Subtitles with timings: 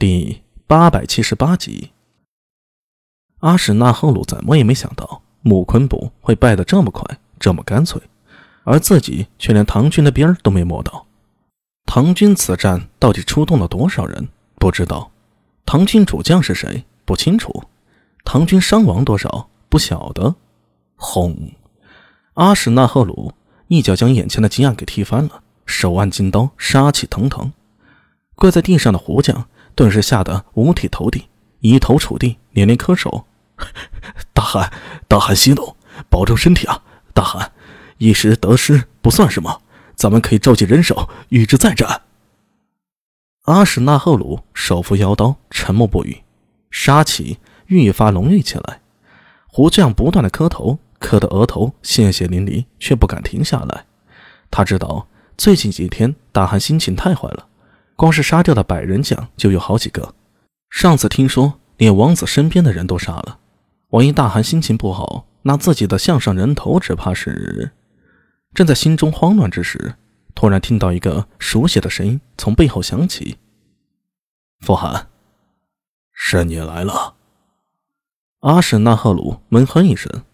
[0.00, 1.90] 第八百七十八集，
[3.40, 8.00] 阿史那赫鲁怎么也没想到木昆部会败得这么快，这么干脆，
[8.64, 11.04] 而自己却连唐军的边儿都没摸到。
[11.84, 14.26] 唐军此战到底出动了多少人？
[14.54, 15.10] 不知道。
[15.66, 16.86] 唐军主将是谁？
[17.04, 17.64] 不清楚。
[18.24, 19.50] 唐军伤亡多少？
[19.68, 20.34] 不晓得。
[20.96, 21.52] 轰！
[22.32, 23.34] 阿史那赫鲁
[23.68, 27.52] 一脚将眼前的金案给踢翻了，手按金刀，杀气腾腾。
[28.34, 29.46] 跪在地上的胡将。
[29.74, 31.28] 顿时吓得五体投地，
[31.60, 33.26] 一头触地，连连磕手
[34.32, 34.72] ：“大汗，
[35.08, 35.76] 大汗息怒，
[36.08, 36.82] 保重身体啊！
[37.12, 37.52] 大汗，
[37.98, 39.62] 一时得失不算什么，
[39.94, 42.02] 咱们可以召集人手与之再战。”
[43.44, 46.22] 阿史那赫鲁手扶腰刀，沉默不语，
[46.70, 48.80] 杀气愈发浓郁起来。
[49.46, 53.86] 胡将不断的磕头，磕得额头鲜血淋漓，却不敢停下来。
[54.50, 57.46] 他知道最近几天大汗心情太坏了。
[58.00, 60.14] 光是杀掉的百人将就有好几个，
[60.70, 63.40] 上次听说连王子身边的人都杀了。
[63.90, 67.72] 万一大汗心情不好，那自己的项上人头只怕是……
[68.54, 69.96] 正在心中慌乱之时，
[70.34, 73.36] 突然听到一个熟悉的声音从背后响起
[74.64, 75.10] ：“傅寒，
[76.10, 77.16] 是你来了。”
[78.40, 80.24] 阿史那赫鲁闷哼一声：“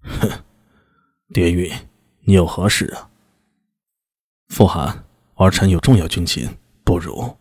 [0.00, 0.30] 哼，
[1.34, 1.72] 蝶韵，
[2.20, 3.10] 你有何事啊？”
[4.46, 5.05] 傅寒。
[5.36, 7.36] 儿臣有重要军情，不如。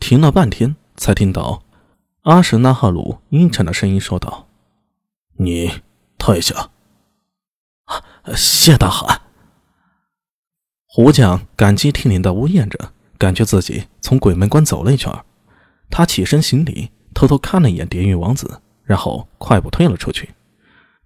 [0.00, 1.62] 停了半天，才听到
[2.22, 4.48] 阿什纳赫鲁阴沉的声音说道
[5.38, 5.82] ：“你
[6.18, 6.70] 退下。”
[8.34, 9.22] 谢大汗。
[10.86, 15.12] 胡将感激涕零的呜咽着，感觉自己从鬼门关走了一圈。
[15.90, 20.34] 他起身行礼，偷偷看了一眼蝶韵王子，然后快步退了出去。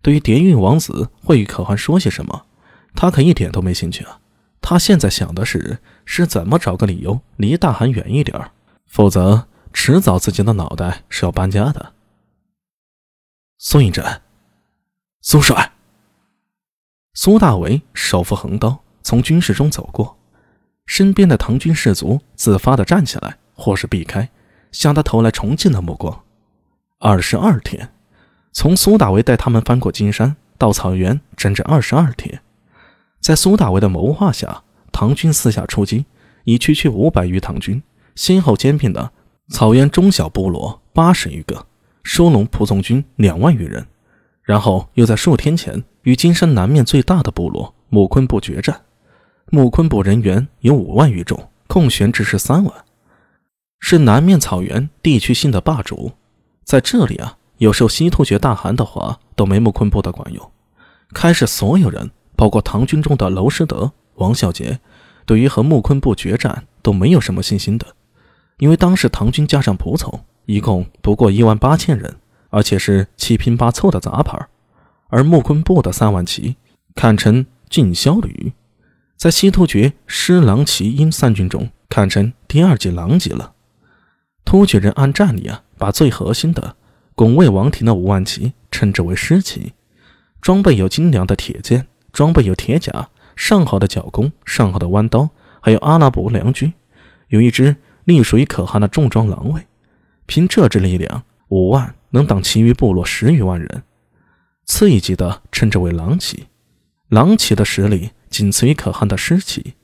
[0.00, 2.46] 对于蝶韵王子会与可汗说些什么，
[2.94, 4.20] 他可一点都没兴趣啊。
[4.68, 8.50] 他现在想的是，是怎么找个理由离大汗远一点
[8.84, 11.94] 否则迟早自己的脑袋是要搬家的。
[13.56, 14.04] 苏应真，
[15.22, 15.72] 苏帅，
[17.14, 20.18] 苏大为手扶横刀从军士中走过，
[20.84, 24.28] 身边的唐军士卒自发的站起来，或是避开，
[24.70, 26.22] 向他投来崇敬的目光。
[26.98, 27.90] 二十二天，
[28.52, 32.42] 从苏大为带他们翻过金山到草原，整整二十二天。
[33.20, 34.62] 在苏大为的谋划下，
[34.92, 36.06] 唐军四下出击，
[36.44, 37.82] 以区区五百余唐军，
[38.14, 39.12] 先后兼并了
[39.50, 41.66] 草原中小部落八十余个，
[42.04, 43.86] 收拢仆从军两万余人，
[44.42, 48.82] 然后又在数天前与金山南面最大的部落木昆部决战。
[49.50, 52.72] 木昆部人员有五万余众，空悬只是三万，
[53.80, 56.12] 是南面草原地区性的霸主。
[56.64, 60.52] 在这里啊，有受西突厥大汗的话，都没木昆部的管用。
[61.14, 62.10] 开始，所有人。
[62.38, 64.78] 包括唐军中的娄师德、王孝杰，
[65.26, 67.84] 对于和木昆部决战都没有什么信心的，
[68.58, 72.14] 因为当时唐军加上仆从，一共不过一万八千人，
[72.50, 74.38] 而且是七拼八凑的杂牌
[75.08, 76.54] 而木昆部的三万骑
[76.94, 78.52] 堪称劲枭旅，
[79.16, 83.54] 在西突厥施琅骑英三军中堪称第二级狼藉了。
[84.44, 86.76] 突厥人按战力啊，把最核心的
[87.16, 89.72] 拱卫王庭的五万骑称之为师骑，
[90.40, 91.88] 装备有精良的铁剑。
[92.12, 95.28] 装备有铁甲、上好的角弓、上好的弯刀，
[95.60, 96.72] 还有阿拉伯良驹，
[97.28, 99.66] 有一支隶属于可汗的重装狼卫。
[100.26, 103.82] 凭这支力量，五万能挡其余部落十余万人。
[104.66, 106.46] 次一级的称之为狼骑，
[107.08, 109.74] 狼骑的实力仅次于可汗的师骑，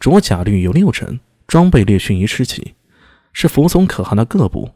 [0.00, 2.74] 着甲率有六成，装备略逊于师骑，
[3.32, 4.70] 是服从可汗的各部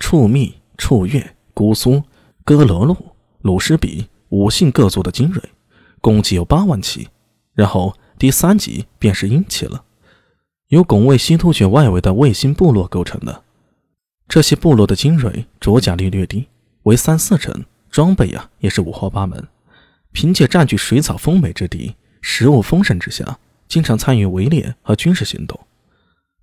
[0.00, 2.02] 处密、处越、姑苏、
[2.44, 2.96] 哥罗路、
[3.42, 5.40] 鲁什比五姓各族的精锐。
[6.02, 7.08] 共计有八万骑，
[7.54, 9.84] 然后第三级便是英骑了，
[10.68, 13.44] 由拱卫西突厥外围的卫星部落构成的。
[14.28, 16.48] 这些部落的精锐着甲率略低，
[16.82, 19.46] 为三四成，装备呀也是五花八门。
[20.10, 25.58] 凭借占据水草丰美之地、食物丰盛之下，经常参与围猎和军事行动。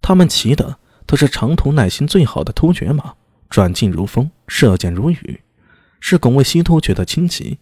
[0.02, 3.14] 他们骑的都是长途耐心最好的突厥马，
[3.50, 5.42] 转进如风，射箭如雨，
[6.00, 7.60] 是拱卫西突厥的轻骑。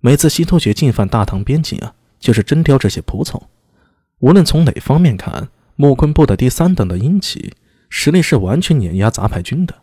[0.00, 3.40] 每次西突厥进犯大唐边境啊，就是征调这些仆从。
[4.20, 7.52] 无论从哪方面看，木昆部的第三等的英骑
[7.88, 9.74] 实力是完全碾压杂牌军的。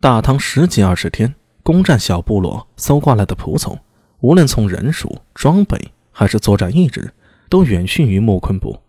[0.00, 3.78] 大唐十几二十天攻占小部落搜刮来的仆从，
[4.20, 7.12] 无论从人数、装备还是作战意志，
[7.48, 8.80] 都远逊于木昆部。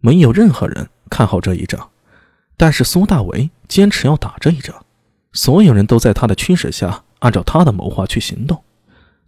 [0.00, 1.90] 没有任何人看好这一仗，
[2.56, 4.74] 但是苏大为坚持要打这一仗。
[5.32, 8.60] 所有人都在他的驱使下，按照他的谋划去行动。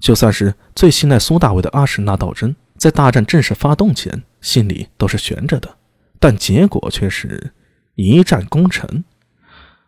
[0.00, 5.76] 就算是最信赖苏大伟的阿史那道真，在大战正式发动前，心里都是悬着的，
[6.18, 7.52] 但结果却是
[7.94, 9.04] 一战功成。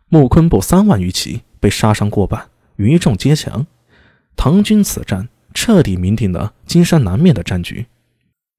[0.09, 3.67] 穆昆部三万余骑被杀伤过半，余众皆降。
[4.37, 7.87] 唐军此战彻底明定了金山南面的战局。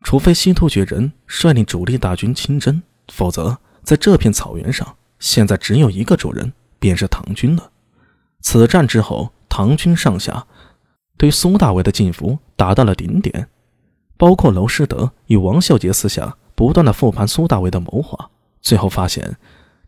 [0.03, 7.71] 除非西突厥人率领主力大军亲征，否则在这片草原上，现在只有一个主人，便是唐军了。
[8.41, 10.45] 此战之后，唐军上下
[11.17, 13.47] 对苏大伟的进服达到了顶点，
[14.17, 18.29] 包括娄师德与王孝杰私下不断的复盘苏大伟的谋划，
[18.61, 19.37] 最后发现。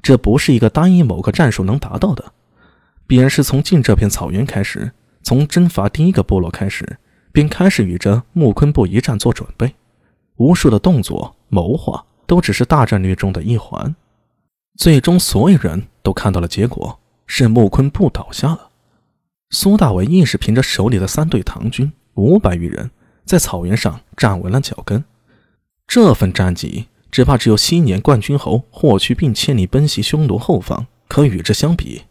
[0.01, 2.23] 这不是一个单一某个战术能达到的，
[3.07, 4.91] 必然是从进这片草原开始，
[5.23, 6.99] 从征伐第一个部落开始，
[7.31, 9.73] 便开始与这木昆部一战做准备。
[10.35, 13.95] 无数的动作谋划都只是大战略中的一环。
[14.77, 18.64] 最终，所有人都看到了结果，是木昆部倒下了。
[19.49, 22.91] 苏大伟硬是凭着手里的三队唐军五百余人，
[23.25, 25.03] 在草原上站稳了脚跟。
[25.87, 26.87] 这份战绩。
[27.11, 32.01] 只怕只有昔年冠军侯霍去病千里奔袭匈奴后方可与之相比。